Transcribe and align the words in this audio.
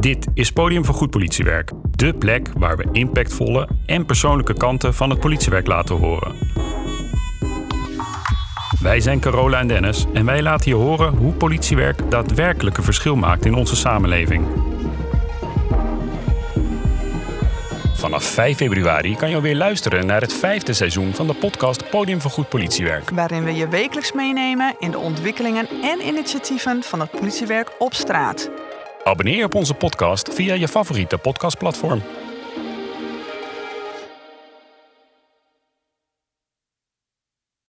Dit 0.00 0.26
is 0.34 0.52
Podium 0.52 0.84
voor 0.84 0.94
Goed 0.94 1.10
Politiewerk. 1.10 1.70
De 1.90 2.14
plek 2.14 2.48
waar 2.58 2.76
we 2.76 2.88
impactvolle 2.92 3.68
en 3.86 4.06
persoonlijke 4.06 4.54
kanten 4.54 4.94
van 4.94 5.10
het 5.10 5.20
politiewerk 5.20 5.66
laten 5.66 5.96
horen. 5.96 6.34
Wij 8.80 9.00
zijn 9.00 9.20
Carola 9.20 9.58
en 9.58 9.68
Dennis 9.68 10.06
en 10.12 10.24
wij 10.24 10.42
laten 10.42 10.70
je 10.70 10.76
horen 10.76 11.16
hoe 11.16 11.32
politiewerk 11.32 12.10
daadwerkelijk 12.10 12.76
een 12.76 12.84
verschil 12.84 13.16
maakt 13.16 13.44
in 13.44 13.54
onze 13.54 13.76
samenleving. 13.76 14.44
Vanaf 18.06 18.24
5 18.24 18.56
februari 18.56 19.16
kan 19.16 19.28
je 19.28 19.34
alweer 19.34 19.54
luisteren 19.56 20.06
naar 20.06 20.20
het 20.20 20.32
vijfde 20.32 20.72
seizoen 20.72 21.14
van 21.14 21.26
de 21.26 21.34
podcast 21.34 21.90
Podium 21.90 22.20
voor 22.20 22.30
Goed 22.30 22.48
Politiewerk. 22.48 23.10
Waarin 23.10 23.44
we 23.44 23.54
je 23.54 23.68
wekelijks 23.68 24.12
meenemen 24.12 24.76
in 24.78 24.90
de 24.90 24.98
ontwikkelingen 24.98 25.68
en 25.82 26.06
initiatieven 26.06 26.82
van 26.82 27.00
het 27.00 27.10
politiewerk 27.10 27.70
op 27.78 27.94
straat. 27.94 28.50
Abonneer 29.04 29.36
je 29.36 29.44
op 29.44 29.54
onze 29.54 29.74
podcast 29.74 30.34
via 30.34 30.54
je 30.54 30.68
favoriete 30.68 31.18
podcastplatform. 31.18 32.02